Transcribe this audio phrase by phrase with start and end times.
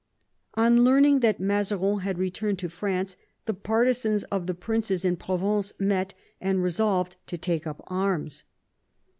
[0.55, 5.73] On learning that Mazarin had returned to France, the partisans of the princes in Provence
[5.77, 8.43] met and re solved to take up arms.